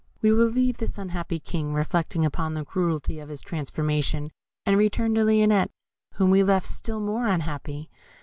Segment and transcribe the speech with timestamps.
[0.23, 4.31] We will leave this unhappy King reflecting upon the cruelty of this transformation,
[4.65, 5.69] and return to Lionette,
[6.15, 7.87] whom we left still more unhappy.